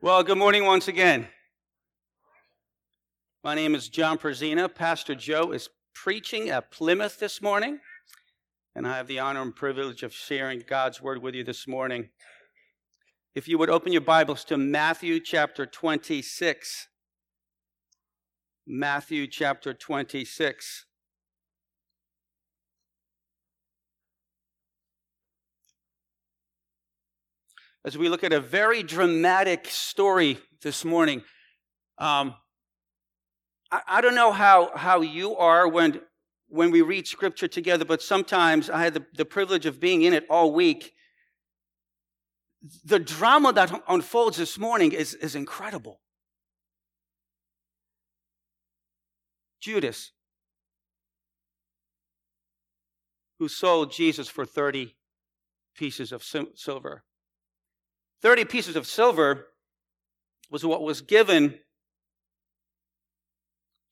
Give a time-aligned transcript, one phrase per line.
[0.00, 1.26] Well, good morning once again.
[3.42, 4.72] My name is John Perzina.
[4.72, 7.80] Pastor Joe is preaching at Plymouth this morning,
[8.76, 12.10] and I have the honor and privilege of sharing God's word with you this morning.
[13.34, 16.86] If you would open your Bibles to Matthew chapter 26.
[18.68, 20.86] Matthew chapter 26.
[27.88, 31.22] As we look at a very dramatic story this morning.
[31.96, 32.34] Um,
[33.72, 36.02] I, I, don't know how, how you are when,
[36.48, 40.12] when we read scripture together, but sometimes I had the, the privilege of being in
[40.12, 40.92] it all week.
[42.84, 46.02] The drama that unfolds this morning is, is incredible.
[49.62, 50.12] Judas,
[53.38, 54.94] who sold Jesus for 30
[55.74, 57.04] pieces of silver.
[58.22, 59.48] 30 pieces of silver
[60.50, 61.58] was what was given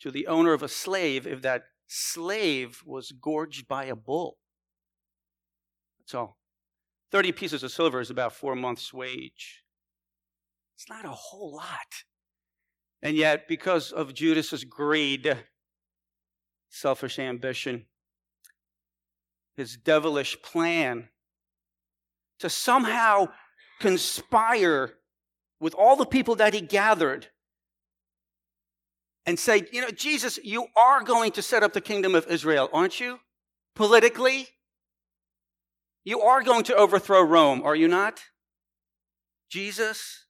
[0.00, 4.38] to the owner of a slave if that slave was gorged by a bull.
[6.00, 6.38] That's all.
[7.12, 9.64] 30 pieces of silver is about four months' wage.
[10.74, 12.05] It's not a whole lot.
[13.02, 15.36] And yet, because of Judas's greed,
[16.68, 17.86] selfish ambition,
[19.56, 21.08] his devilish plan
[22.38, 23.28] to somehow
[23.80, 24.94] conspire
[25.60, 27.28] with all the people that he gathered
[29.24, 32.68] and say, you know, Jesus, you are going to set up the kingdom of Israel,
[32.72, 33.18] aren't you?
[33.74, 34.48] Politically?
[36.05, 38.22] You are going to overthrow Rome, are you not?
[39.50, 40.27] Jesus?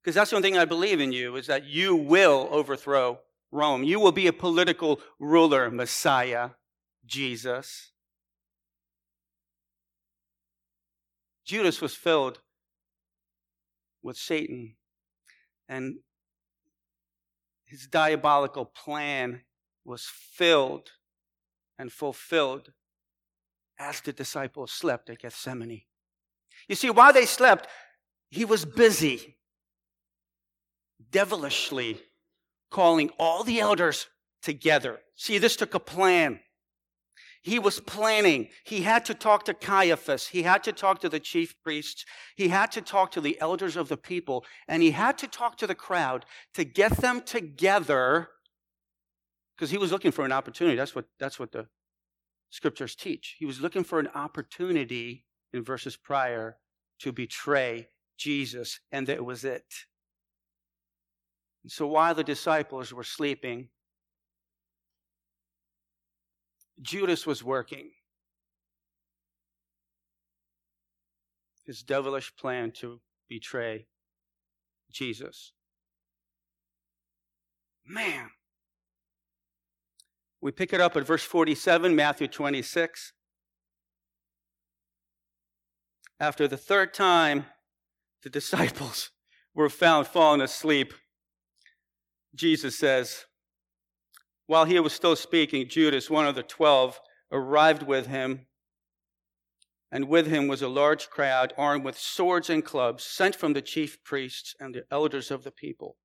[0.00, 3.18] Because that's the only thing I believe in you is that you will overthrow
[3.50, 3.82] Rome.
[3.82, 6.50] You will be a political ruler, Messiah,
[7.06, 7.93] Jesus.
[11.44, 12.40] Judas was filled
[14.02, 14.76] with Satan,
[15.68, 15.98] and
[17.64, 19.42] his diabolical plan
[19.84, 20.90] was filled
[21.78, 22.72] and fulfilled
[23.78, 25.82] as the disciples slept at Gethsemane.
[26.68, 27.68] You see, while they slept,
[28.30, 29.36] he was busy,
[31.10, 32.00] devilishly
[32.70, 34.06] calling all the elders
[34.42, 35.00] together.
[35.14, 36.40] See, this took a plan.
[37.44, 38.48] He was planning.
[38.64, 40.28] He had to talk to Caiaphas.
[40.28, 42.06] He had to talk to the chief priests.
[42.36, 44.46] He had to talk to the elders of the people.
[44.66, 46.24] And he had to talk to the crowd
[46.54, 48.30] to get them together
[49.54, 50.74] because he was looking for an opportunity.
[50.74, 51.66] That's what, that's what the
[52.48, 53.36] scriptures teach.
[53.38, 56.56] He was looking for an opportunity in verses prior
[57.00, 59.66] to betray Jesus, and that was it.
[61.62, 63.68] And so while the disciples were sleeping,
[66.80, 67.90] Judas was working.
[71.64, 73.86] His devilish plan to betray
[74.92, 75.52] Jesus.
[77.86, 78.30] Man.
[80.40, 83.12] We pick it up at verse 47, Matthew 26.
[86.20, 87.46] After the third time,
[88.22, 89.10] the disciples
[89.54, 90.92] were found falling asleep.
[92.34, 93.24] Jesus says,
[94.46, 97.00] while he was still speaking, Judas, one of the twelve,
[97.32, 98.46] arrived with him,
[99.90, 103.62] and with him was a large crowd armed with swords and clubs, sent from the
[103.62, 105.96] chief priests and the elders of the people.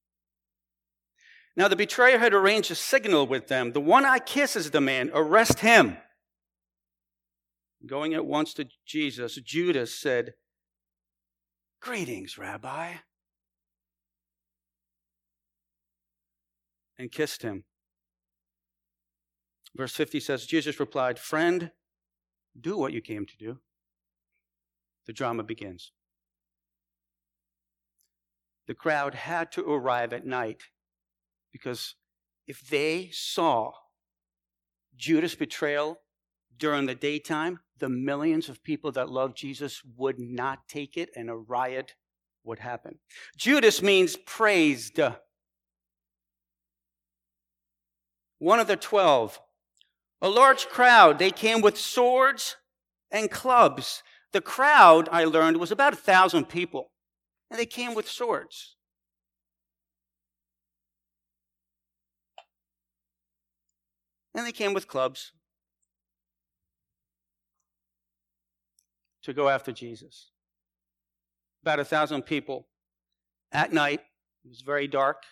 [1.55, 3.73] Now the betrayer had arranged a signal with them.
[3.73, 5.97] The one eye kisses the man, arrest him.
[7.85, 10.33] Going at once to Jesus, Judas said,
[11.81, 12.93] Greetings, Rabbi,
[16.97, 17.63] and kissed him.
[19.79, 21.71] Verse 50 says, Jesus replied, Friend,
[22.59, 23.59] do what you came to do.
[25.07, 25.93] The drama begins.
[28.67, 30.63] The crowd had to arrive at night
[31.53, 31.95] because
[32.45, 33.71] if they saw
[34.97, 36.01] Judas' betrayal
[36.57, 41.29] during the daytime, the millions of people that love Jesus would not take it and
[41.29, 41.95] a riot
[42.43, 42.99] would happen.
[43.37, 44.99] Judas means praised.
[48.39, 49.39] One of the twelve
[50.21, 51.19] a large crowd.
[51.19, 52.57] They came with swords
[53.11, 54.03] and clubs.
[54.31, 56.91] The crowd, I learned, was about a thousand people,
[57.49, 58.75] and they came with swords.
[64.35, 65.31] And they came with clubs
[69.23, 70.31] to go after Jesus.
[71.63, 72.67] About a thousand people.
[73.51, 74.01] At night,
[74.45, 75.23] it was very dark.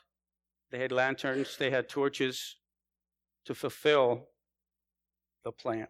[0.72, 2.58] They had lanterns, they had torches
[3.46, 4.28] to fulfill
[5.48, 5.88] the plan.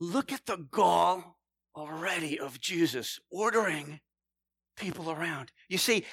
[0.00, 1.38] Look at the gall
[1.76, 4.00] already of Jesus ordering
[4.76, 5.52] people around.
[5.68, 6.04] You see,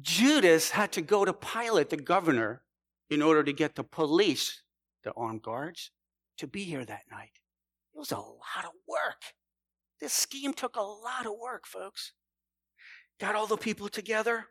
[0.00, 2.62] Judas had to go to Pilate, the governor,
[3.10, 4.62] in order to get the police,
[5.04, 5.90] the armed guards,
[6.38, 7.32] to be here that night.
[7.94, 9.20] It was a lot of work.
[10.00, 12.14] This scheme took a lot of work, folks.
[13.18, 14.46] Got all the people together,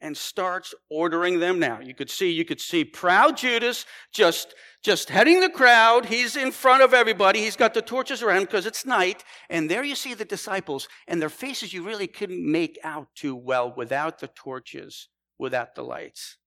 [0.00, 1.80] and starts ordering them now.
[1.80, 6.06] You could see, you could see proud Judas just, just heading the crowd.
[6.06, 7.40] He's in front of everybody.
[7.40, 9.24] He's got the torches around because it's night.
[9.48, 13.36] And there you see the disciples and their faces you really couldn't make out too
[13.36, 16.38] well without the torches, without the lights.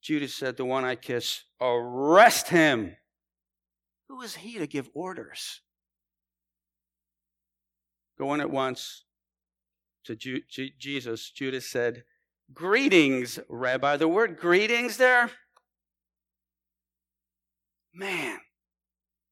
[0.00, 2.96] Judas said, the one I kiss, arrest him.
[4.08, 5.60] Who is he to give orders?
[8.18, 9.04] Go in at once,
[10.04, 10.42] to Ju-
[10.78, 12.04] Jesus, Judas said,
[12.52, 13.96] Greetings, Rabbi.
[13.96, 15.30] The word greetings there,
[17.94, 18.38] man,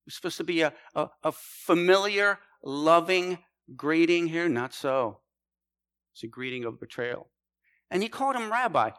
[0.07, 3.39] it's supposed to be a, a, a familiar, loving
[3.77, 4.49] greeting here.
[4.49, 5.21] Not so.
[6.13, 7.29] It's a greeting of betrayal.
[7.91, 8.91] And he called him rabbi.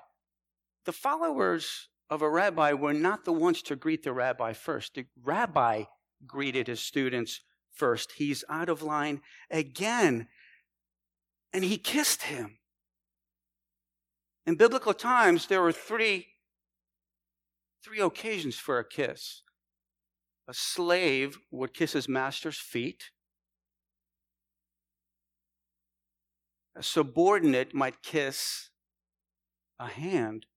[0.85, 4.95] The followers of a rabbi were not the ones to greet the rabbi first.
[4.95, 5.83] The rabbi
[6.25, 7.41] greeted his students
[7.73, 8.13] first.
[8.17, 10.27] He's out of line again
[11.53, 12.57] and he kissed him.
[14.45, 16.27] In biblical times, there were three,
[17.83, 19.43] three occasions for a kiss.
[20.51, 23.11] A slave would kiss his master's feet.
[26.75, 28.69] A subordinate might kiss
[29.79, 30.47] a hand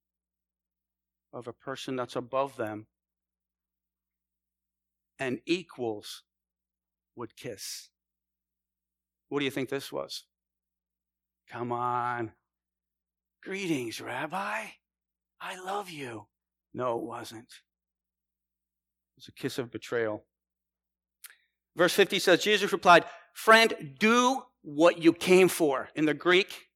[1.33, 2.89] of a person that's above them.
[5.21, 6.25] And equals
[7.15, 7.91] would kiss.
[9.29, 10.25] What do you think this was?
[11.49, 12.33] Come on.
[13.45, 14.65] Greetings, Rabbi.
[15.41, 16.27] I love you.
[16.73, 17.61] No, it wasn't.
[19.17, 20.25] It was a kiss of betrayal.
[21.77, 25.89] Verse 50 says, Jesus replied, Friend, do what you came for.
[25.95, 26.69] In the Greek,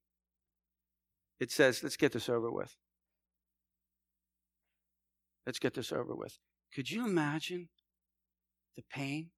[1.41, 2.75] it says, let's get this over with.
[5.47, 6.37] Let's get this over with.
[6.75, 7.69] Could you imagine
[8.77, 9.31] the pain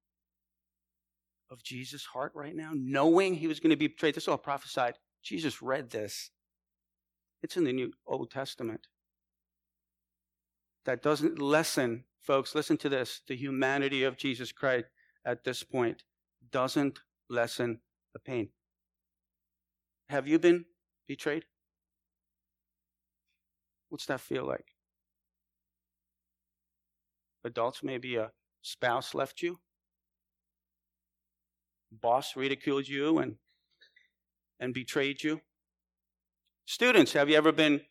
[1.49, 4.15] of Jesus' heart right now, knowing he was going to be betrayed?
[4.15, 6.31] This is all prophesied Jesus read this.
[7.43, 8.87] It's in the New Old Testament.
[10.85, 13.21] That doesn't lessen, folks, listen to this.
[13.27, 14.85] The humanity of Jesus Christ
[15.25, 16.03] at this point
[16.51, 16.99] doesn't
[17.29, 17.81] lessen
[18.13, 18.49] the pain.
[20.09, 20.65] Have you been
[21.07, 21.45] betrayed?
[23.89, 24.65] What's that feel like?
[27.43, 28.31] Adults, maybe a
[28.61, 29.59] spouse left you,
[31.91, 33.35] boss ridiculed you and
[34.59, 35.41] and betrayed you?
[36.65, 37.81] Students, have you ever been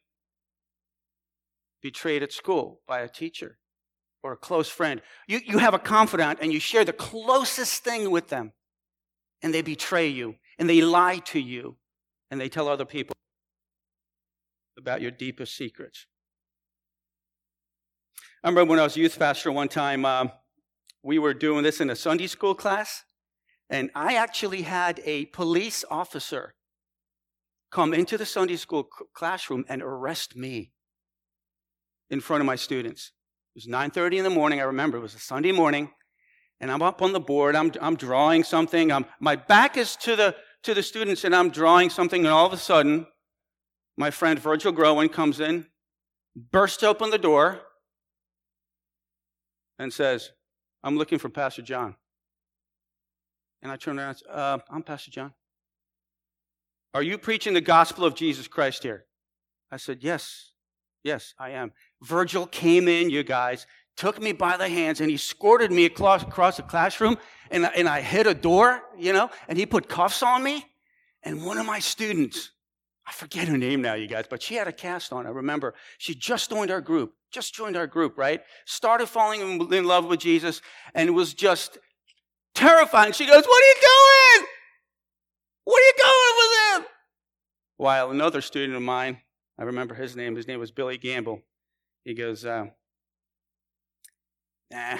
[1.83, 3.59] betrayed at school by a teacher
[4.23, 5.01] or a close friend?
[5.27, 8.53] You, you have a confidant and you share the closest thing with them,
[9.43, 11.77] and they betray you and they lie to you
[12.31, 13.15] and they tell other people
[14.79, 16.07] about your deepest secrets.
[18.43, 20.33] I remember when I was youth pastor one time, um,
[21.03, 23.05] we were doing this in a Sunday school class,
[23.69, 26.55] and I actually had a police officer
[27.71, 30.73] come into the Sunday school classroom and arrest me
[32.11, 33.13] in front of my students.
[33.55, 34.61] It was 9:30 in the morning.
[34.61, 35.91] I remember it was a Sunday morning,
[36.61, 37.57] and I'm up on the board.
[37.57, 38.93] I'm, I'm drawing something.
[38.93, 42.25] I'm, my back is to the to the students, and I'm drawing something.
[42.25, 43.07] And all of a sudden,
[43.97, 45.67] my friend Virgil Groen comes in,
[46.37, 47.61] bursts open the door,
[49.79, 50.31] and says,
[50.83, 51.97] "I'm looking for Pastor John."
[53.63, 54.09] And I turn around.
[54.09, 55.35] And say, uh, I'm Pastor John.
[56.93, 59.07] Are you preaching the gospel of Jesus Christ here?
[59.71, 60.53] I said, Yes,
[61.05, 61.73] yes, I am.
[62.03, 63.67] Virgil came in, you guys,
[63.97, 67.19] took me by the hands, and he escorted me across, across the classroom,
[67.51, 70.65] and, and I hit a door, you know, and he put cuffs on me.
[71.23, 72.53] And one of my students,
[73.07, 75.27] I forget her name now, you guys, but she had a cast on.
[75.27, 78.41] I remember she just joined our group, just joined our group, right?
[78.65, 79.41] Started falling
[79.73, 80.63] in love with Jesus,
[80.95, 81.77] and was just
[82.55, 83.13] terrifying.
[83.13, 84.49] She goes, What are you doing?
[85.65, 86.93] What are you going with him?
[87.77, 89.19] While another student of mine,
[89.59, 91.43] I remember his name, his name was Billy Gamble.
[92.11, 92.65] He goes, uh,
[94.73, 94.99] Nah,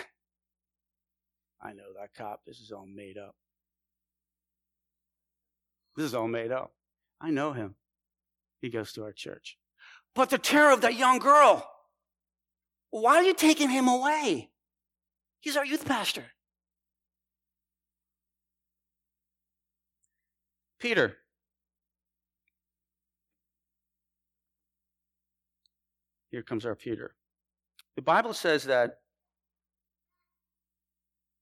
[1.61, 2.43] I know that cop.
[2.47, 3.35] This is all made up.
[5.97, 6.73] This is all made up.
[7.21, 7.75] I know him.
[8.61, 9.59] He goes to our church.
[10.15, 11.69] But the terror of that young girl.
[12.91, 14.51] Why are you taking him away?
[15.41, 16.27] He's our youth pastor.
[20.79, 21.17] Peter.
[26.31, 27.15] Here comes our Peter.
[27.97, 28.99] The Bible says that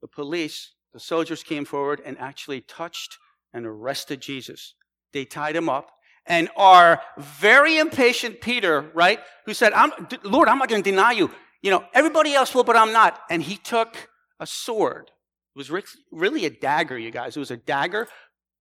[0.01, 3.19] the police, the soldiers came forward and actually touched
[3.53, 4.75] and arrested Jesus.
[5.13, 5.91] They tied him up.
[6.27, 9.93] And our very impatient Peter, right, who said, I'm,
[10.23, 11.31] Lord, I'm not going to deny you.
[11.63, 13.19] You know, everybody else will, but I'm not.
[13.31, 15.11] And he took a sword.
[15.57, 17.37] It was really a dagger, you guys.
[17.37, 18.09] It was a dagger,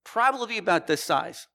[0.04, 1.46] probably about this size.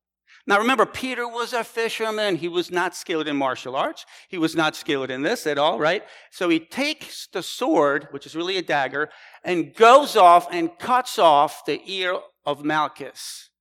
[0.46, 2.36] Now remember, Peter was a fisherman.
[2.36, 4.06] He was not skilled in martial arts.
[4.28, 6.04] He was not skilled in this at all, right?
[6.32, 9.10] So he takes the sword, which is really a dagger,
[9.44, 13.52] and goes off and cuts off the ear of Malchus.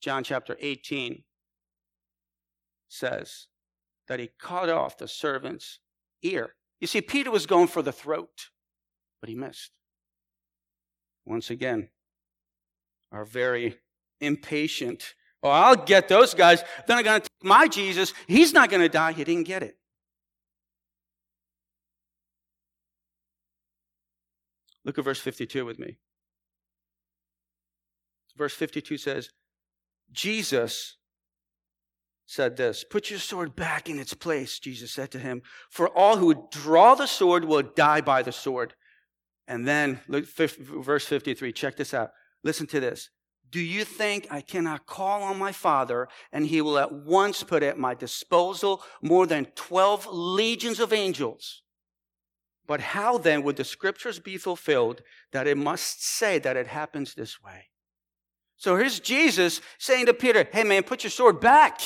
[0.00, 1.24] John chapter 18
[2.88, 3.48] says
[4.06, 5.80] that he cut off the servant's
[6.22, 6.54] ear.
[6.80, 8.50] You see, Peter was going for the throat,
[9.20, 9.72] but he missed.
[11.26, 11.90] Once again,
[13.12, 13.78] our very
[14.20, 16.62] impatient Oh, I'll get those guys.
[16.86, 18.12] Then I'm going to take my Jesus.
[18.26, 19.12] He's not going to die.
[19.12, 19.76] He didn't get it.
[24.84, 25.98] Look at verse 52 with me.
[28.36, 29.30] Verse 52 says,
[30.12, 30.96] Jesus
[32.26, 35.42] said this Put your sword back in its place, Jesus said to him.
[35.70, 38.74] For all who draw the sword will die by the sword.
[39.46, 42.10] And then, look, verse 53, check this out.
[42.44, 43.10] Listen to this.
[43.50, 47.62] Do you think I cannot call on my Father and he will at once put
[47.62, 51.62] at my disposal more than 12 legions of angels?
[52.66, 55.02] But how then would the scriptures be fulfilled
[55.32, 57.70] that it must say that it happens this way?
[58.56, 61.80] So here's Jesus saying to Peter, Hey man, put your sword back.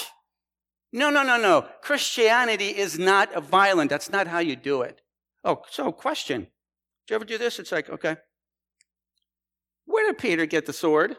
[0.92, 1.66] No, no, no, no.
[1.80, 3.90] Christianity is not violent.
[3.90, 5.00] That's not how you do it.
[5.42, 6.42] Oh, so question.
[6.42, 7.58] Did you ever do this?
[7.58, 8.16] It's like, okay.
[9.86, 11.16] Where did Peter get the sword?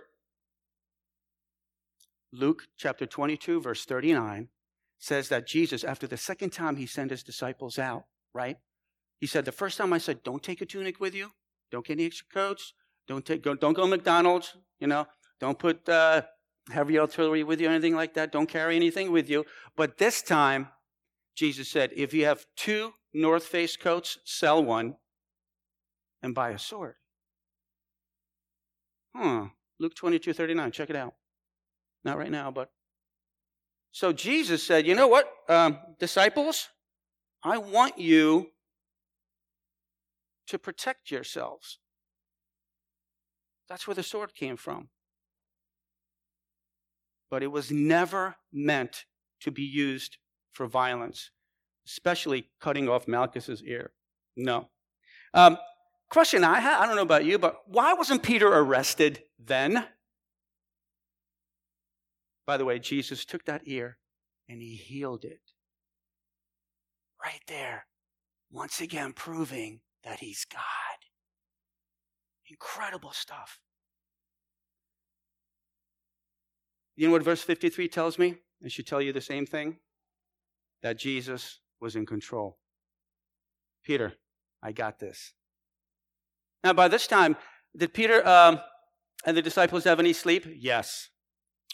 [2.38, 4.50] Luke chapter 22, verse 39
[4.98, 8.58] says that Jesus, after the second time he sent his disciples out, right?
[9.20, 11.32] He said, The first time I said, Don't take a tunic with you,
[11.72, 12.74] don't get any extra coats,
[13.08, 15.06] don't, take, go, don't go to McDonald's, you know,
[15.40, 16.24] don't put uh,
[16.70, 19.46] heavy artillery with you, anything like that, don't carry anything with you.
[19.76, 20.70] But this time,
[21.36, 24.96] Jesus said, If you have two North Face coats, sell one
[26.22, 26.96] and buy a sword.
[29.16, 29.48] Huh.
[29.80, 31.14] Luke 22, 39, check it out.
[32.06, 32.70] Not right now, but.
[33.92, 36.70] So Jesus said, You know what, um, disciples?
[37.44, 38.52] I want you
[40.48, 41.80] to protect yourselves.
[43.68, 44.90] That's where the sword came from.
[47.32, 49.06] But it was never meant
[49.42, 50.18] to be used
[50.54, 51.32] for violence,
[51.88, 53.92] especially cutting off Malchus's ear.
[54.38, 54.70] No.
[55.34, 55.58] Um,
[56.12, 59.86] question I have, I don't know about you, but why wasn't Peter arrested then?
[62.46, 63.98] By the way, Jesus took that ear
[64.48, 65.42] and he healed it.
[67.24, 67.88] Right there.
[68.52, 70.62] Once again, proving that he's God.
[72.50, 73.60] Incredible stuff.
[76.96, 78.36] You know what verse 53 tells me?
[78.62, 79.78] It should tell you the same thing
[80.82, 82.60] that Jesus was in control.
[83.84, 84.14] Peter,
[84.64, 85.34] I got this.
[86.64, 87.36] Now, by this time,
[87.76, 88.60] did Peter um,
[89.26, 90.46] and the disciples have any sleep?
[90.56, 91.10] Yes.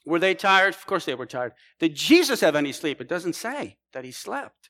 [0.06, 0.74] Were they tired?
[0.74, 1.54] Of course they were tired.
[1.80, 3.00] Did Jesus have any sleep?
[3.02, 4.70] It doesn't say that he slept.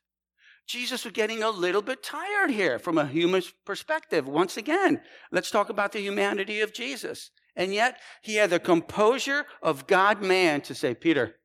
[0.68, 4.28] Jesus was getting a little bit tired here from a human perspective.
[4.28, 7.32] Once again, let's talk about the humanity of Jesus.
[7.56, 11.36] And yet, he had the composure of God man to say, Peter,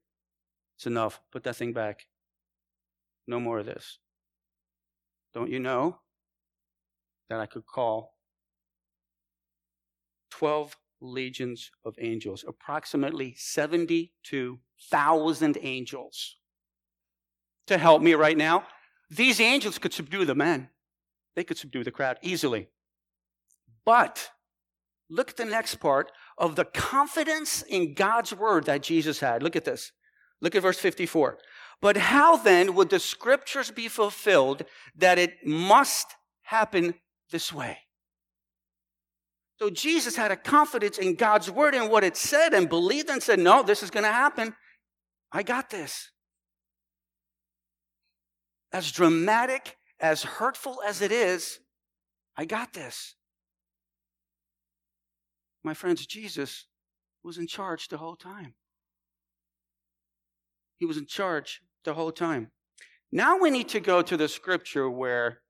[0.76, 1.20] it's enough.
[1.32, 2.06] Put that thing back.
[3.26, 3.98] No more of this.
[5.34, 5.98] Don't you know
[7.28, 8.14] that I could call
[10.30, 16.36] 12 legions of angels, approximately 72,000 angels
[17.66, 18.64] to help me right now.
[19.10, 20.70] These angels could subdue the men,
[21.34, 22.68] they could subdue the crowd easily.
[23.84, 24.30] But
[25.08, 29.42] look at the next part of the confidence in God's word that Jesus had.
[29.42, 29.92] Look at this.
[30.40, 31.38] Look at verse 54.
[31.80, 34.64] But how then would the scriptures be fulfilled
[34.96, 36.94] that it must happen
[37.30, 37.78] this way?
[39.58, 43.22] So Jesus had a confidence in God's word and what it said and believed and
[43.22, 44.54] said, No, this is going to happen.
[45.32, 46.10] I got this.
[48.72, 51.60] As dramatic, as hurtful as it is,
[52.36, 53.14] I got this.
[55.64, 56.66] My friends, Jesus
[57.24, 58.54] was in charge the whole time.
[60.76, 62.50] He was in charge the whole time.
[63.10, 65.40] Now we need to go to the scripture where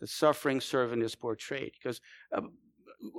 [0.00, 1.72] the suffering servant is portrayed.
[1.80, 2.00] Because
[2.36, 2.40] uh,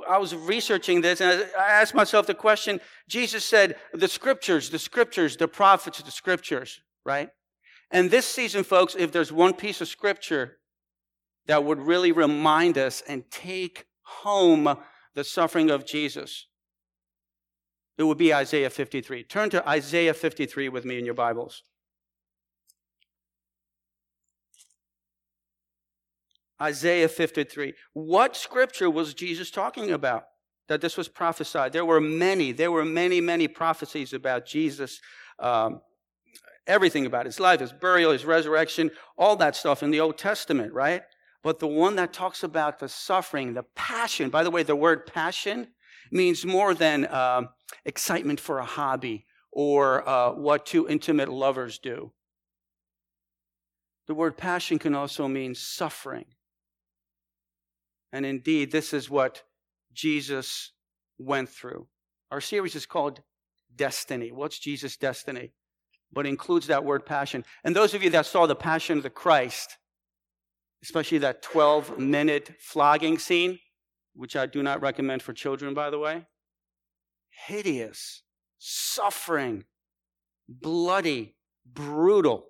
[0.07, 4.79] I was researching this and I asked myself the question Jesus said, the scriptures, the
[4.79, 7.29] scriptures, the prophets, the scriptures, right?
[7.89, 10.57] And this season, folks, if there's one piece of scripture
[11.47, 14.77] that would really remind us and take home
[15.13, 16.47] the suffering of Jesus,
[17.97, 19.23] it would be Isaiah 53.
[19.23, 21.63] Turn to Isaiah 53 with me in your Bibles.
[26.61, 27.73] Isaiah 53.
[27.93, 30.25] What scripture was Jesus talking about
[30.67, 31.73] that this was prophesied?
[31.73, 35.01] There were many, there were many, many prophecies about Jesus,
[35.39, 35.81] um,
[36.67, 40.71] everything about his life, his burial, his resurrection, all that stuff in the Old Testament,
[40.71, 41.01] right?
[41.43, 45.07] But the one that talks about the suffering, the passion, by the way, the word
[45.07, 45.69] passion
[46.11, 47.43] means more than uh,
[47.85, 52.11] excitement for a hobby or uh, what two intimate lovers do.
[54.07, 56.25] The word passion can also mean suffering.
[58.11, 59.43] And indeed, this is what
[59.93, 60.71] Jesus
[61.17, 61.87] went through.
[62.31, 63.21] Our series is called
[63.75, 64.31] Destiny.
[64.31, 65.53] What's Jesus' destiny?
[66.11, 67.45] But includes that word passion.
[67.63, 69.77] And those of you that saw the Passion of the Christ,
[70.83, 73.59] especially that 12 minute flogging scene,
[74.13, 76.25] which I do not recommend for children, by the way,
[77.47, 78.23] hideous,
[78.57, 79.63] suffering,
[80.49, 82.45] bloody, brutal.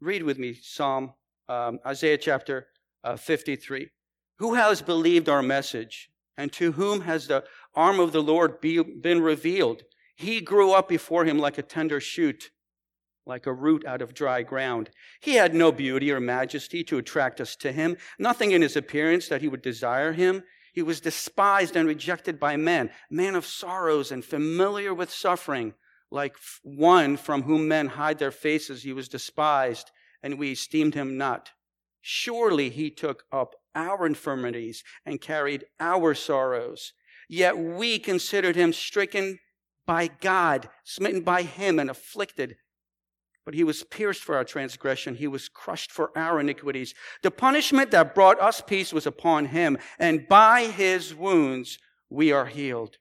[0.00, 1.14] Read with me Psalm
[1.48, 2.66] um, Isaiah chapter
[3.04, 3.88] uh, 53.
[4.38, 6.10] Who has believed our message?
[6.36, 9.82] And to whom has the arm of the Lord be, been revealed?
[10.14, 12.50] He grew up before him like a tender shoot,
[13.26, 14.90] like a root out of dry ground.
[15.20, 19.28] He had no beauty or majesty to attract us to him, nothing in his appearance
[19.28, 20.44] that he would desire him.
[20.72, 25.74] He was despised and rejected by men, man of sorrows and familiar with suffering.
[26.10, 29.90] Like one from whom men hide their faces, he was despised
[30.22, 31.50] and we esteemed him not.
[32.00, 36.92] Surely he took up our infirmities and carried our sorrows.
[37.28, 39.38] Yet we considered him stricken
[39.86, 42.56] by God, smitten by him, and afflicted.
[43.44, 45.14] But he was pierced for our transgression.
[45.14, 46.94] He was crushed for our iniquities.
[47.22, 51.78] The punishment that brought us peace was upon him, and by his wounds
[52.10, 52.98] we are healed.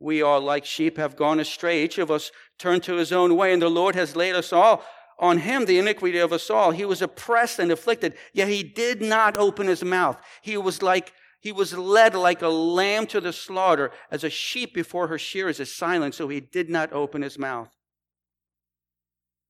[0.00, 1.82] We all, like sheep, have gone astray.
[1.82, 4.84] Each of us turned to his own way, and the Lord has laid us all
[5.18, 6.70] on him the iniquity of us all.
[6.70, 10.20] He was oppressed and afflicted, yet he did not open his mouth.
[10.42, 14.74] He was like, he was led like a lamb to the slaughter, as a sheep
[14.74, 17.70] before her shearers is silent, so he did not open his mouth.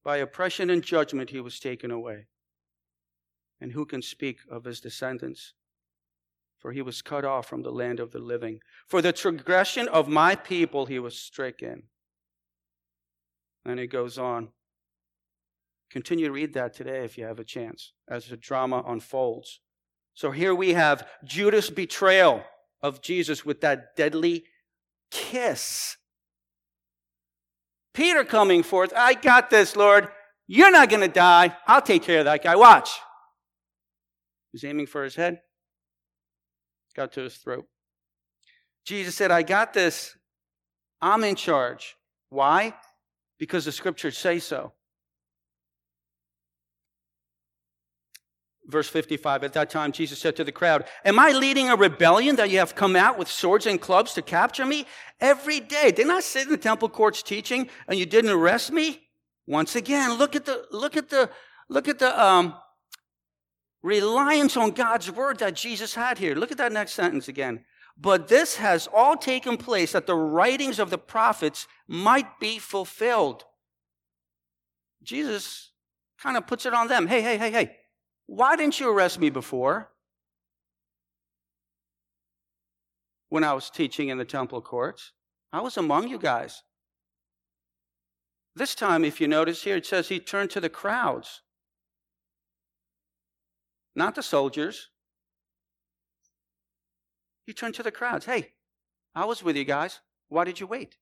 [0.05, 2.27] By oppression and judgment he was taken away.
[3.61, 5.55] And who can speak of his descendants?
[6.59, 8.61] For he was cut off from the land of the living.
[8.87, 11.85] For the transgression of my people he was stricken.
[13.65, 14.49] And it goes on.
[15.91, 19.61] Continue to read that today if you have a chance as the drama unfolds.
[20.15, 22.43] So here we have Judas' betrayal
[22.83, 24.45] of Jesus with that deadly
[25.11, 25.97] kiss.
[27.95, 30.09] Peter coming forth, I got this, Lord.
[30.47, 31.57] You're not going to die.
[31.67, 32.57] I'll take care of that guy.
[32.57, 32.91] Watch.
[34.53, 35.41] He's aiming for his head,
[36.97, 37.67] got to his throat.
[38.85, 40.17] Jesus said, I got this.
[41.01, 41.97] I'm in charge.
[42.31, 42.75] Why?
[43.39, 44.73] Because the scriptures say so.
[48.69, 52.37] Verse 55 At that time, Jesus said to the crowd, Am I leading a rebellion
[52.37, 54.87] that you have come out with swords and clubs to capture me?
[55.21, 55.91] Every day.
[55.91, 59.09] Didn't I sit in the temple courts teaching and you didn't arrest me?
[59.47, 61.31] Once again, look at the, look at the,
[61.69, 62.55] look at the, um,
[63.83, 66.35] reliance on God's word that Jesus had here.
[66.35, 67.65] Look at that next sentence again.
[67.97, 73.45] But this has all taken place that the writings of the prophets might be fulfilled.
[75.03, 75.73] Jesus
[76.21, 77.07] kind of puts it on them.
[77.07, 77.78] Hey, hey, hey, hey.
[78.29, 79.89] Why didn't you arrest me before?
[83.31, 85.13] When I was teaching in the temple courts,
[85.51, 86.63] I was among you guys.
[88.55, 91.41] This time, if you notice here, it says he turned to the crowds,
[93.97, 94.91] not the soldiers.
[97.47, 98.27] He turned to the crowds.
[98.27, 98.53] Hey,
[99.15, 100.01] I was with you guys.
[100.29, 100.99] Why did you wait?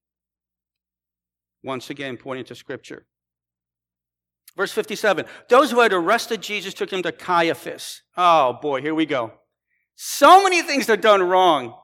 [1.64, 3.04] Once again, pointing to Scripture.
[4.56, 8.02] Verse 57 Those who had arrested Jesus took him to Caiaphas.
[8.16, 9.32] Oh boy, here we go.
[9.94, 11.74] So many things are done wrong.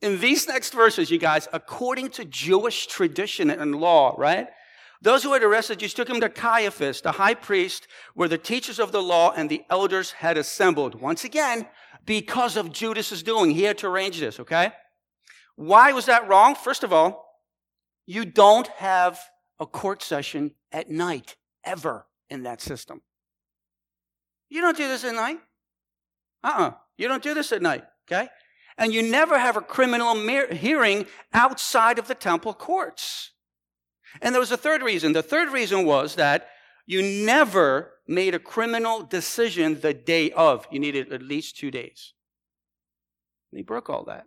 [0.00, 4.48] In these next verses, you guys, according to Jewish tradition and law, right?
[5.00, 8.78] Those who had arrested Jesus took him to Caiaphas, the high priest, where the teachers
[8.78, 10.94] of the law and the elders had assembled.
[11.00, 11.66] Once again,
[12.04, 14.72] because of Judas's doing, he had to arrange this, okay?
[15.56, 16.54] Why was that wrong?
[16.54, 17.24] First of all,
[18.06, 19.18] you don't have
[19.58, 23.02] a court session at night ever in that system.
[24.48, 25.38] You don't do this at night.
[26.42, 26.68] Uh uh-uh.
[26.68, 28.28] uh You don't do this at night, okay?
[28.76, 30.14] And you never have a criminal
[30.48, 33.32] hearing outside of the temple courts.
[34.20, 35.12] And there was a third reason.
[35.12, 36.48] The third reason was that
[36.86, 40.66] you never made a criminal decision the day of.
[40.70, 42.12] You needed at least two days.
[43.52, 44.26] He broke all that.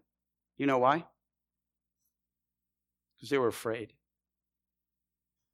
[0.57, 1.05] You know why?
[3.15, 3.93] Because they were afraid.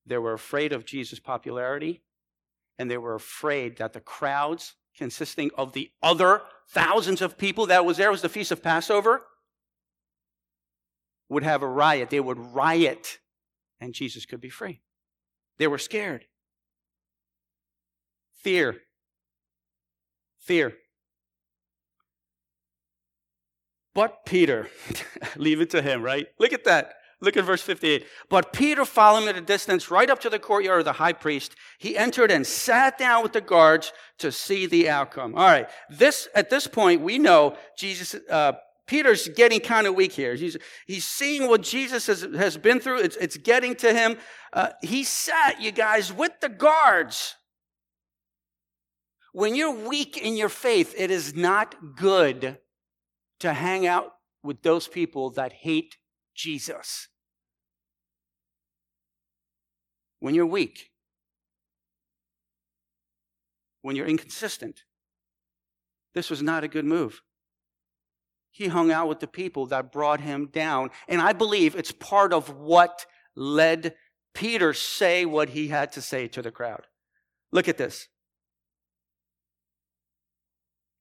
[0.05, 2.03] They were afraid of Jesus' popularity,
[2.77, 7.85] and they were afraid that the crowds, consisting of the other thousands of people that
[7.85, 9.21] was there, was the Feast of Passover,
[11.29, 12.09] would have a riot.
[12.09, 13.19] They would riot,
[13.79, 14.81] and Jesus could be free.
[15.57, 16.25] They were scared.
[18.33, 18.81] Fear.
[20.39, 20.73] Fear.
[23.93, 24.69] But Peter,
[25.37, 26.27] leave it to him, right?
[26.39, 26.95] Look at that.
[27.23, 28.05] Look at verse 58.
[28.29, 31.55] But Peter, following at a distance right up to the courtyard of the high priest,
[31.79, 35.33] he entered and sat down with the guards to see the outcome.
[35.35, 35.69] All right.
[35.89, 38.53] This, at this point, we know Jesus, uh,
[38.87, 40.35] Peter's getting kind of weak here.
[40.35, 42.99] He's, he's seeing what Jesus has, has been through.
[42.99, 44.17] It's, it's getting to him.
[44.51, 47.35] Uh, he sat, you guys, with the guards.
[49.31, 52.57] When you're weak in your faith, it is not good
[53.39, 54.11] to hang out
[54.43, 55.95] with those people that hate
[56.35, 57.07] Jesus.
[60.23, 60.89] When you're weak,
[63.81, 64.85] when you're inconsistent,
[66.13, 67.21] this was not a good move.
[68.49, 70.91] He hung out with the people that brought him down.
[71.09, 73.05] And I believe it's part of what
[73.35, 73.95] led
[74.33, 76.87] Peter say what he had to say to the crowd.
[77.51, 78.07] Look at this.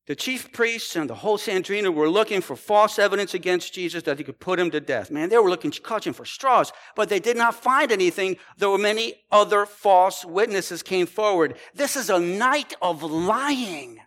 [0.09, 4.17] The chief priests and the whole Sanhedrin were looking for false evidence against Jesus that
[4.17, 5.13] they could put him to death.
[5.13, 9.15] Man, they were looking, clutching for straws, but they did not find anything, though many
[9.31, 11.57] other false witnesses came forward.
[11.75, 14.01] This is a night of lying.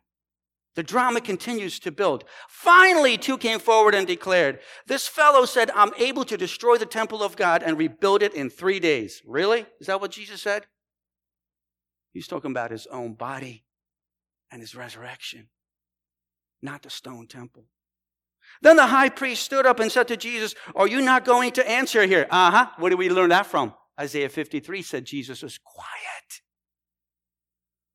[0.75, 2.25] The drama continues to build.
[2.49, 7.23] Finally, two came forward and declared, This fellow said, I'm able to destroy the temple
[7.23, 9.21] of God and rebuild it in three days.
[9.25, 9.65] Really?
[9.79, 10.67] Is that what Jesus said?
[12.12, 13.63] He's talking about his own body
[14.51, 15.47] and his resurrection,
[16.65, 17.65] not the stone temple.
[18.62, 21.69] Then the high priest stood up and said to Jesus, Are you not going to
[21.69, 22.28] answer here?
[22.30, 22.67] Uh huh.
[22.78, 23.73] Where do we learn that from?
[23.99, 26.41] Isaiah 53 said Jesus was quiet.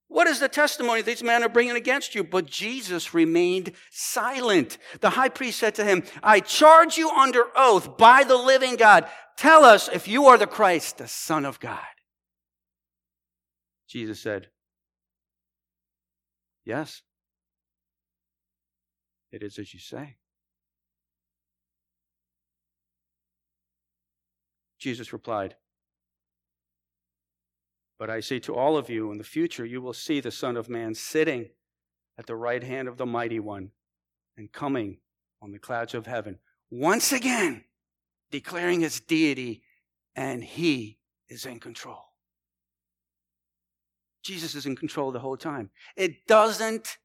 [0.08, 2.24] What is the testimony these men are bringing against you?
[2.24, 4.76] But Jesus remained silent.
[5.00, 9.06] The high priest said to him, I charge you under oath by the living God.
[9.36, 11.78] Tell us if you are the Christ, the Son of God.
[13.86, 14.48] Jesus said,
[16.64, 17.02] Yes,
[19.32, 20.16] it is as you say.
[24.78, 25.56] Jesus replied,
[27.98, 30.56] but I say to all of you, in the future, you will see the Son
[30.56, 31.50] of Man sitting
[32.16, 33.72] at the right hand of the Mighty One
[34.38, 34.98] and coming
[35.42, 36.38] on the clouds of heaven,
[36.70, 37.64] once again
[38.30, 39.62] declaring his deity,
[40.16, 42.04] and he is in control.
[44.22, 45.70] Jesus is in control the whole time.
[45.96, 46.98] It doesn't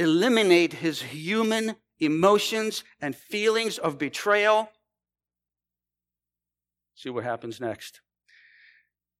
[0.00, 4.70] eliminate his human emotions and feelings of betrayal
[7.00, 8.02] See what happens next.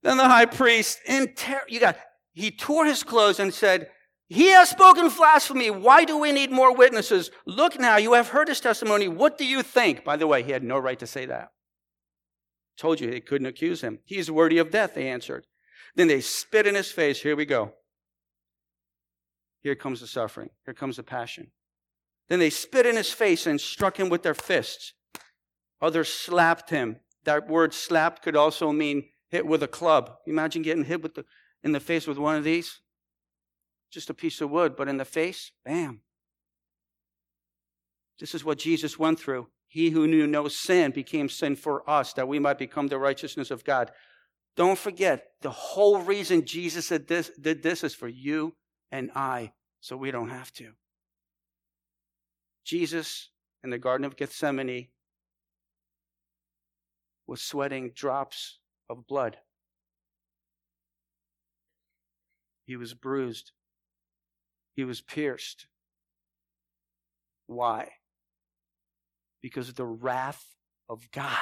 [0.03, 1.97] Then the high priest, in ter- you got,
[2.35, 3.89] he tore his clothes and said,
[4.29, 5.71] He has spoken blasphemy.
[5.71, 7.31] Why do we need more witnesses?
[7.47, 9.09] Look now, you have heard his testimony.
[9.09, 10.05] What do you think?
[10.05, 11.53] By the way, he had no right to say that.
[12.77, 14.01] Told you they couldn't accuse him.
[14.05, 15.47] He is worthy of death, they answered.
[15.97, 17.23] Then they spit in his face.
[17.23, 17.73] Here we go.
[19.63, 20.51] Here comes the suffering.
[20.65, 21.51] Here comes the passion.
[22.29, 24.95] Then they spit in his face and struck him with their fists.
[25.81, 30.17] Others slapped him that word slapped could also mean hit with a club.
[30.27, 31.25] Imagine getting hit with the,
[31.63, 32.81] in the face with one of these.
[33.91, 36.01] Just a piece of wood, but in the face, bam.
[38.19, 39.49] This is what Jesus went through.
[39.69, 43.51] He who knew no sin became sin for us, that we might become the righteousness
[43.51, 43.91] of God.
[44.57, 48.55] Don't forget, the whole reason Jesus did this, did this is for you
[48.91, 50.73] and I, so we don't have to.
[52.65, 53.31] Jesus
[53.63, 54.89] in the Garden of Gethsemane
[57.27, 59.37] was sweating drops of blood.
[62.65, 63.53] He was bruised.
[64.75, 65.67] He was pierced.
[67.47, 67.89] Why?
[69.43, 70.55] Because the wrath
[70.89, 71.35] of God,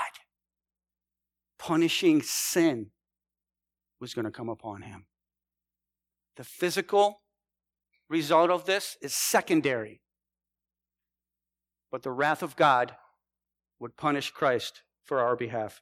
[1.59, 2.91] punishing sin,
[4.01, 5.07] was going to come upon him.
[6.37, 7.21] The physical
[8.09, 10.01] result of this is secondary.
[11.91, 12.95] But the wrath of God
[13.81, 15.81] would punish Christ for our behalf.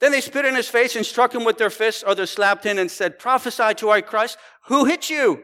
[0.00, 2.04] Then they spit in his face and struck him with their fists.
[2.06, 4.38] Others slapped him and said, Prophesy to our Christ.
[4.66, 5.42] Who hit you?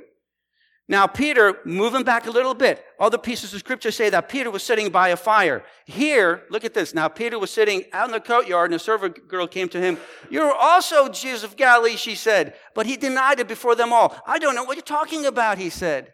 [0.86, 4.62] Now, Peter, moving back a little bit, other pieces of scripture say that Peter was
[4.62, 5.64] sitting by a fire.
[5.86, 6.94] Here, look at this.
[6.94, 9.96] Now, Peter was sitting out in the courtyard, and a servant girl came to him.
[10.28, 12.54] You're also Jesus of Galilee, she said.
[12.74, 14.14] But he denied it before them all.
[14.26, 16.12] I don't know what you're talking about, he said.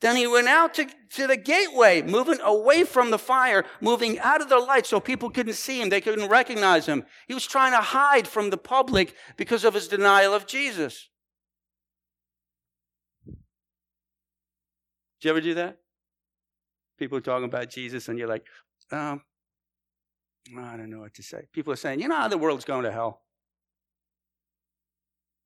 [0.00, 4.40] Then he went out to, to the gateway, moving away from the fire, moving out
[4.40, 5.90] of the light so people couldn't see him.
[5.90, 7.04] They couldn't recognize him.
[7.28, 11.08] He was trying to hide from the public because of his denial of Jesus.
[15.20, 15.78] Did you ever do that?
[16.98, 18.46] People are talking about Jesus, and you're like,
[18.90, 19.22] um,
[20.58, 21.46] I don't know what to say.
[21.52, 23.22] People are saying, you know how the world's going to hell?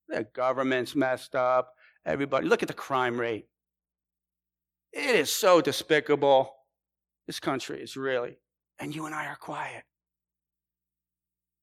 [0.09, 1.75] The government's messed up.
[2.05, 3.47] Everybody, look at the crime rate.
[4.93, 6.53] It is so despicable.
[7.27, 8.39] This country is really.
[8.79, 9.85] And you and I are quiet.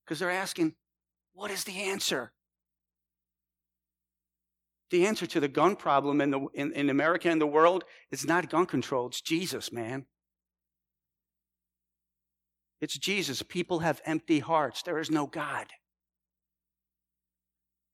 [0.06, 0.76] Because they're asking,
[1.34, 2.32] what is the answer?
[4.89, 8.26] The answer to the gun problem in, the, in, in America and the world is
[8.26, 10.06] not gun control, it's Jesus, man.
[12.80, 13.41] It's Jesus.
[13.41, 14.84] People have empty hearts.
[14.84, 15.67] There is no God.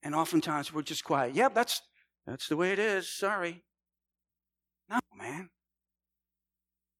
[0.02, 1.34] And oftentimes we're just quiet.
[1.34, 1.80] Yep, that's
[2.26, 3.08] that's the way it is.
[3.08, 3.62] Sorry.
[4.90, 5.48] No, man.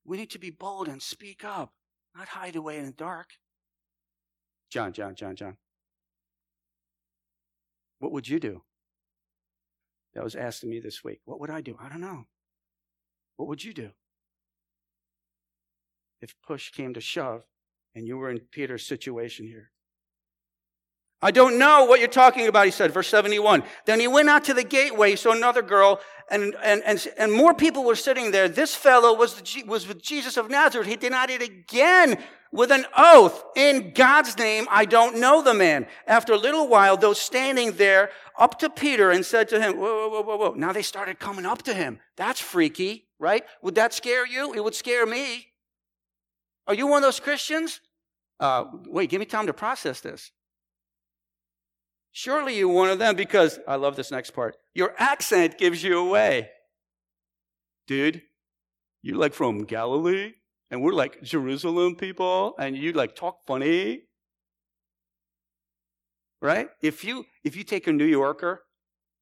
[0.05, 1.73] We need to be bold and speak up,
[2.17, 3.29] not hide away in the dark.
[4.71, 5.57] John, John, John, John.
[7.99, 8.63] What would you do?
[10.15, 11.21] That was of me this week.
[11.25, 11.77] What would I do?
[11.81, 12.27] I don't know.
[13.37, 13.91] What would you do?
[16.21, 17.43] If push came to shove
[17.95, 19.71] and you were in Peter's situation here.
[21.25, 23.63] I don't know what you're talking about, he said, verse 71.
[23.87, 27.55] Then he went out to the gateway, saw another girl, and, and, and, and more
[27.55, 28.47] people were sitting there.
[28.47, 30.87] This fellow was, the, was with Jesus of Nazareth.
[30.87, 32.19] He denied it again
[32.53, 33.43] with an oath.
[33.57, 35.87] In God's name, I don't know the man.
[36.07, 40.11] After a little while, those standing there up to Peter and said to him, whoa,
[40.11, 40.55] whoa, whoa, whoa, whoa.
[40.59, 42.01] Now they started coming up to him.
[42.17, 43.45] That's freaky, right?
[43.63, 44.53] Would that scare you?
[44.53, 45.47] It would scare me.
[46.67, 47.81] Are you one of those Christians?
[48.39, 50.31] Uh, wait, give me time to process this.
[52.17, 54.57] Surely you're one of them because I love this next part.
[54.73, 56.49] Your accent gives you away.
[57.89, 58.23] Dude,
[59.03, 60.35] you're like from Galilee?
[60.71, 64.03] And we're like Jerusalem people, and you like talk funny.
[66.41, 66.69] Right?
[66.81, 68.63] If you if you take a New Yorker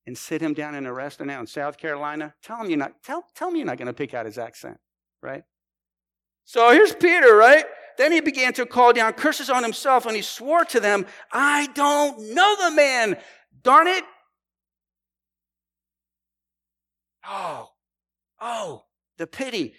[0.07, 3.03] and sit him down in a restaurant now in South Carolina, tell him you're not
[3.03, 4.77] tell, tell me you're not going to pick out his accent,
[5.23, 5.45] right?
[6.45, 7.65] So here's Peter, right?
[7.99, 11.69] Then he began to call down curses on himself and he swore to them, I
[11.75, 13.17] don't know the man.
[13.63, 14.05] Darn it.
[17.27, 17.69] Oh,
[18.41, 18.85] oh,
[19.19, 19.75] the pity.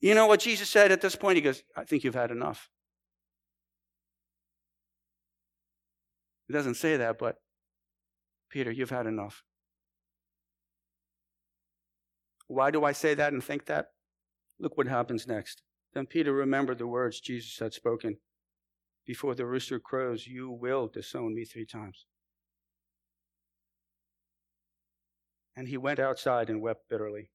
[0.00, 1.36] You know what Jesus said at this point?
[1.36, 2.68] He goes, I think you've had enough.
[6.46, 7.36] He doesn't say that, but
[8.50, 9.42] Peter, you've had enough.
[12.46, 13.86] Why do I say that and think that?
[14.60, 15.62] Look what happens next.
[15.96, 18.18] Then Peter remembered the words Jesus had spoken
[19.06, 22.04] Before the rooster crows, you will disown me three times.
[25.56, 27.30] And he went outside and wept bitterly.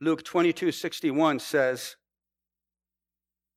[0.00, 1.94] Luke 22 61 says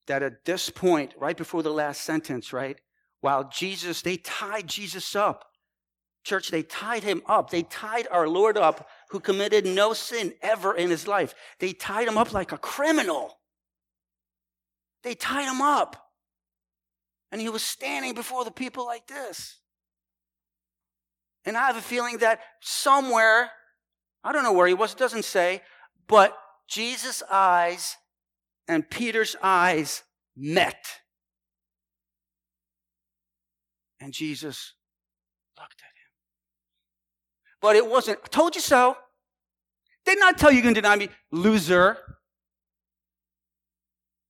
[0.06, 2.80] that at this point, right before the last sentence, right,
[3.22, 5.44] while Jesus, they tied Jesus up.
[6.24, 7.50] Church, they tied him up.
[7.50, 11.36] They tied our Lord up who committed no sin ever in his life.
[11.60, 13.38] They tied him up like a criminal.
[15.04, 16.12] They tied him up.
[17.32, 19.60] And he was standing before the people like this.
[21.46, 23.52] And I have a feeling that somewhere,
[24.24, 25.62] I don't know where he was, it doesn't say,
[26.08, 26.38] but
[26.70, 27.98] Jesus' eyes
[28.68, 30.04] and Peter's eyes
[30.38, 30.86] met.
[34.00, 34.74] And Jesus
[35.58, 35.93] looked at.
[37.64, 38.98] But it wasn't, I told you so.
[40.06, 41.98] Did not I tell you you're going to deny me, loser.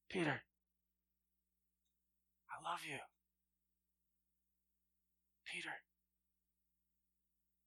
[0.08, 0.40] Peter,
[2.48, 3.00] I love you.
[5.52, 5.72] Peter,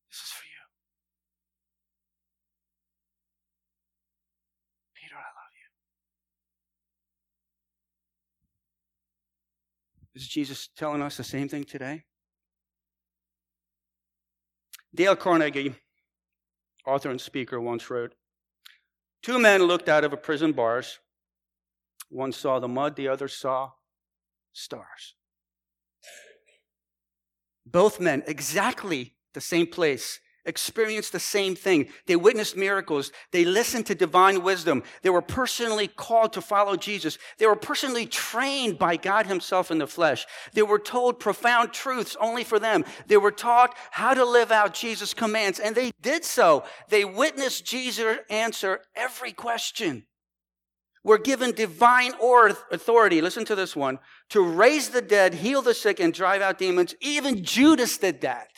[0.09, 0.63] this is for you.
[4.95, 5.53] Peter, I love
[10.15, 10.21] you.
[10.21, 12.05] Is Jesus telling us the same thing today?
[14.97, 15.75] Dale Carnegie
[16.87, 18.15] author and speaker, once wrote
[19.23, 21.01] Two men looked out of a prison bars.
[22.09, 23.73] One saw the mud, the other saw
[24.53, 25.17] stars.
[27.67, 31.89] Both men, exactly the same place, experienced the same thing.
[32.07, 33.13] They witnessed miracles.
[33.33, 34.83] They listened to divine wisdom.
[35.03, 37.19] They were personally called to follow Jesus.
[37.39, 40.27] They were personally trained by God himself in the flesh.
[40.55, 42.85] They were told profound truths only for them.
[43.07, 46.65] They were taught how to live out Jesus' commands, and they did so.
[46.89, 50.07] They witnessed Jesus answer every question.
[51.03, 56.01] We're given divine authority, listen to this one, to raise the dead, heal the sick,
[56.01, 56.97] and drive out demons.
[57.01, 58.49] Even Judas did that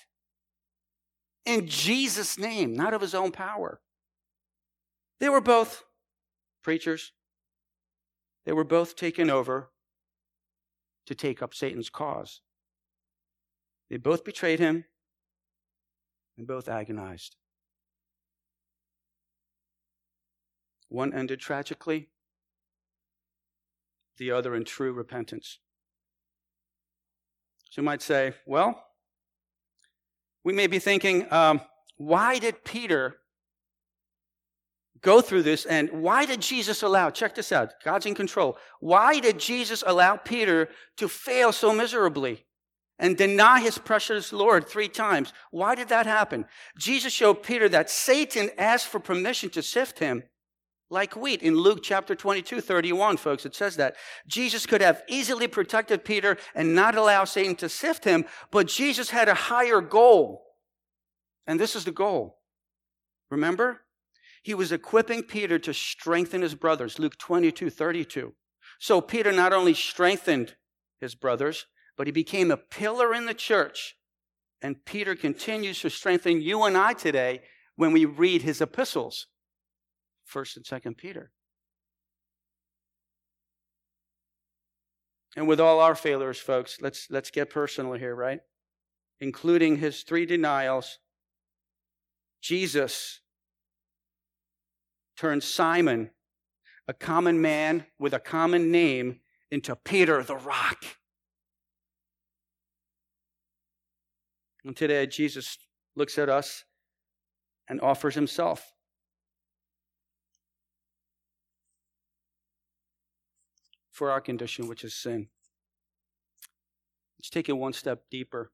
[1.49, 3.81] in Jesus' name, not of his own power.
[5.19, 5.83] They were both
[6.63, 7.13] preachers.
[8.45, 9.71] They were both taken over
[11.07, 12.43] to take up Satan's cause.
[13.89, 14.85] They both betrayed him
[16.37, 17.37] and both agonized.
[20.91, 22.11] One ended tragically,
[24.19, 25.61] the other in true repentance.
[27.71, 28.88] So you might say, well,
[30.49, 31.61] we may be thinking, um,
[31.99, 33.19] why did Peter
[35.03, 38.57] go through this and why did Jesus allow, check this out, God's in control.
[38.81, 42.47] Why did Jesus allow Peter to fail so miserably
[42.99, 45.35] and deny his precious Lord three times?
[45.51, 46.47] Why did that happen?
[46.79, 50.23] Jesus showed Peter that Satan asked for permission to sift him
[50.91, 51.43] like wheat.
[51.43, 53.97] In Luke chapter 22, 31, folks, it says that.
[54.27, 59.11] Jesus could have easily protected Peter and not allow Satan to sift him, but Jesus
[59.11, 60.45] had a higher goal.
[61.47, 62.39] And this is the goal.
[63.31, 63.83] Remember?
[64.43, 66.99] He was equipping Peter to strengthen his brothers.
[66.99, 68.35] Luke 22, 32.
[68.79, 70.55] So Peter not only strengthened
[71.01, 73.97] his brothers, but he became a pillar in the church.
[74.63, 77.43] And Peter continues to strengthen you and I today
[77.77, 79.27] when we read his epistles.
[80.29, 81.31] First and Second Peter.
[85.37, 88.41] And with all our failures, folks, let's let's get personal here, right?
[89.21, 90.99] Including his three denials,
[92.43, 93.21] Jesus
[95.17, 96.11] turned Simon,
[96.87, 100.85] a common man with a common name, into Peter the rock.
[104.65, 105.57] And today, Jesus
[105.97, 106.65] looks at us
[107.67, 108.75] and offers himself
[113.99, 115.27] for our condition, which is sin.
[117.19, 118.53] Let's take it one step deeper.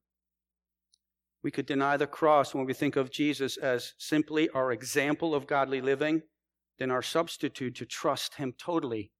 [1.43, 5.45] We could deny the cross when we think of Jesus as simply our example of
[5.45, 6.23] godly living,
[6.79, 9.11] then our substitute to trust him totally.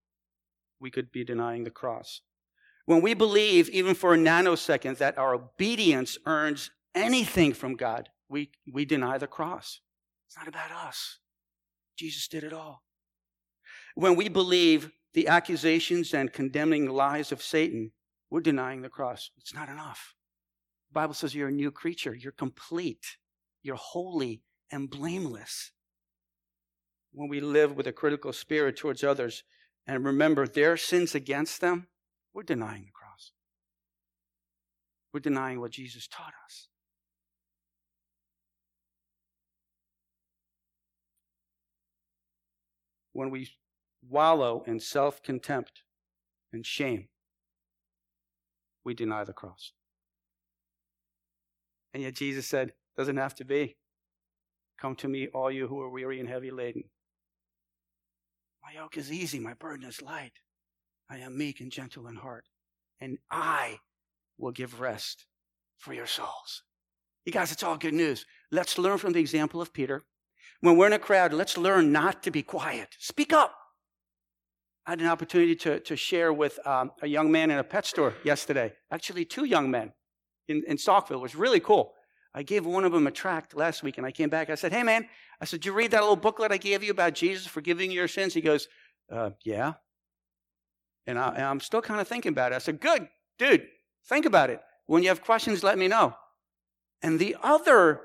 [0.79, 2.21] We could be denying the cross.
[2.87, 8.49] When we believe, even for a nanosecond, that our obedience earns anything from God, we,
[8.71, 9.81] we deny the cross.
[10.27, 11.19] It's not about us.
[11.99, 12.81] Jesus did it all.
[13.93, 17.91] When we believe the accusations and condemning lies of Satan,
[18.29, 19.31] we're denying the cross.
[19.37, 20.13] It's not enough.
[20.89, 23.17] The Bible says you're a new creature, you're complete,
[23.63, 25.71] you're holy and blameless.
[27.13, 29.43] When we live with a critical spirit towards others
[29.87, 31.87] and remember their sins against them,
[32.33, 33.31] we're denying the cross.
[35.13, 36.67] We're denying what Jesus taught us.
[43.13, 43.47] When we
[44.09, 45.83] wallow in self contempt
[46.51, 47.07] and shame,
[48.83, 49.73] we deny the cross.
[51.93, 53.77] And yet Jesus said, doesn't have to be.
[54.79, 56.83] Come to me, all you who are weary and heavy laden.
[58.63, 60.33] My yoke is easy, my burden is light.
[61.09, 62.45] I am meek and gentle in heart,
[62.99, 63.79] and I
[64.37, 65.25] will give rest
[65.77, 66.63] for your souls.
[67.25, 68.25] You guys, it's all good news.
[68.51, 70.03] Let's learn from the example of Peter.
[70.61, 72.89] When we're in a crowd, let's learn not to be quiet.
[72.99, 73.55] Speak up.
[74.85, 77.85] I had an opportunity to, to share with um, a young man in a pet
[77.85, 78.73] store yesterday.
[78.91, 79.93] Actually, two young men
[80.47, 81.15] in, in Saukville.
[81.15, 81.93] It was really cool.
[82.35, 84.49] I gave one of them a tract last week, and I came back.
[84.49, 85.07] I said, Hey, man,
[85.41, 88.07] I said, Did you read that little booklet I gave you about Jesus forgiving your
[88.07, 88.33] sins?
[88.33, 88.67] He goes,
[89.11, 89.73] uh, Yeah.
[91.07, 92.55] And, I, am still kind of thinking about it.
[92.55, 93.07] I said, Good,
[93.39, 93.65] dude,
[94.07, 94.59] think about it.
[94.85, 96.13] When you have questions, let me know.
[97.01, 98.01] And the other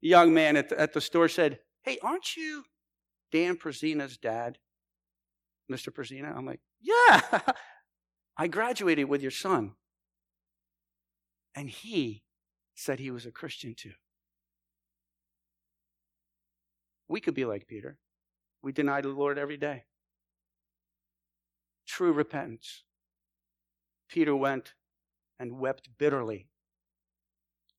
[0.00, 2.64] young man at the, at the store said, Hey, aren't you
[3.32, 4.58] Dan Prezina's dad?
[5.70, 5.92] Mr.
[5.92, 6.34] Prezina?
[6.36, 7.40] I'm like, yeah,
[8.36, 9.72] I graduated with your son.
[11.54, 12.22] And he
[12.74, 13.92] said he was a Christian too.
[17.08, 17.98] We could be like Peter.
[18.62, 19.84] We deny the Lord every day.
[21.86, 22.82] True repentance.
[24.08, 24.74] Peter went
[25.38, 26.48] and wept bitterly.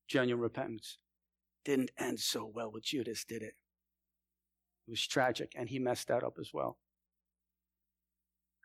[0.08, 0.98] Genuine repentance.
[1.64, 3.54] Didn't end so well with Judas, did it?
[4.86, 6.78] It was tragic, and he messed that up as well.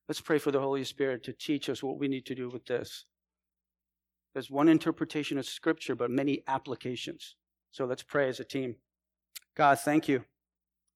[0.08, 2.66] Let's pray for the Holy Spirit to teach us what we need to do with
[2.66, 3.06] this.
[4.34, 7.36] There's one interpretation of Scripture, but many applications.
[7.72, 8.76] So let's pray as a team.
[9.56, 10.26] God, thank you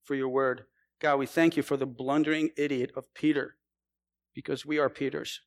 [0.04, 0.64] for your word.
[1.00, 3.56] God, we thank you for the blundering idiot of Peter
[4.34, 5.40] because we are Peters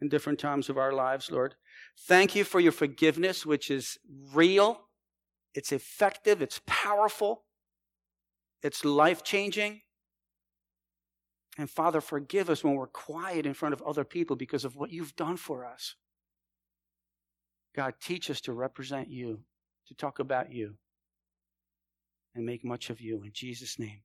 [0.00, 1.54] in different times of our lives, Lord.
[2.06, 3.98] Thank you for your forgiveness, which is
[4.32, 4.82] real,
[5.54, 7.44] it's effective, it's powerful,
[8.62, 9.80] it's life changing.
[11.58, 14.90] And Father, forgive us when we're quiet in front of other people because of what
[14.90, 15.94] you've done for us.
[17.74, 19.40] God, teach us to represent you,
[19.88, 20.74] to talk about you,
[22.34, 24.02] and make much of you in Jesus' name.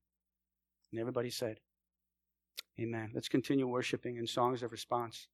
[0.91, 1.59] And everybody said,
[2.79, 3.11] Amen.
[3.13, 5.27] Let's continue worshiping in songs of response.